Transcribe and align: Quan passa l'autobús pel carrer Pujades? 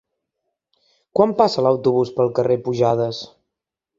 Quan 1.19 1.35
passa 1.41 1.65
l'autobús 1.67 2.13
pel 2.17 2.33
carrer 2.39 2.57
Pujades? 2.69 3.23